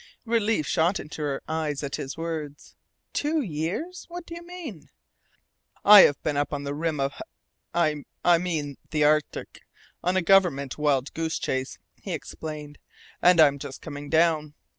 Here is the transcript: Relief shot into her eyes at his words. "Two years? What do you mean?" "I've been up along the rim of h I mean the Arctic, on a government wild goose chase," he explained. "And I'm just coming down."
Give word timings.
Relief 0.25 0.65
shot 0.65 0.99
into 0.99 1.21
her 1.21 1.43
eyes 1.47 1.83
at 1.83 1.97
his 1.97 2.17
words. 2.17 2.73
"Two 3.13 3.39
years? 3.39 4.05
What 4.09 4.25
do 4.25 4.33
you 4.33 4.43
mean?" 4.43 4.89
"I've 5.85 6.19
been 6.23 6.35
up 6.37 6.51
along 6.51 6.63
the 6.63 6.73
rim 6.73 6.99
of 6.99 7.13
h 7.75 8.01
I 8.25 8.37
mean 8.39 8.77
the 8.89 9.03
Arctic, 9.03 9.61
on 10.03 10.17
a 10.17 10.23
government 10.23 10.79
wild 10.79 11.13
goose 11.13 11.37
chase," 11.37 11.77
he 11.93 12.13
explained. 12.13 12.79
"And 13.21 13.39
I'm 13.39 13.59
just 13.59 13.83
coming 13.83 14.09
down." 14.09 14.55